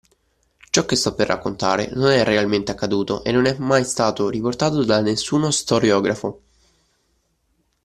Ciò 0.71 0.83
che 0.85 0.95
sto 0.95 1.13
per 1.13 1.27
raccontare 1.27 1.91
non 1.93 2.09
è 2.09 2.23
realmente 2.23 2.71
accaduto 2.71 3.23
e 3.23 3.31
non 3.31 3.45
è 3.45 3.55
mai 3.59 3.85
stato 3.85 4.29
riportato 4.29 4.83
da 4.83 4.99
nessuno 4.99 5.51
storiografo. 5.51 6.41